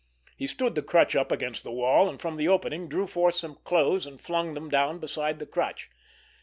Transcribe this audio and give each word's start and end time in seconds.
He 0.35 0.47
stood 0.47 0.73
the 0.73 0.81
crutch 0.81 1.15
up 1.15 1.31
against 1.31 1.63
the 1.63 1.71
wall, 1.71 2.09
and 2.09 2.19
from 2.19 2.35
the 2.37 2.47
opening 2.47 2.89
drew 2.89 3.05
forth 3.05 3.35
some 3.35 3.59
clothes 3.63 4.07
and 4.07 4.19
flung 4.19 4.55
them 4.55 4.67
down 4.67 4.97
beside 4.97 5.37
the 5.37 5.45
crutch. 5.45 5.91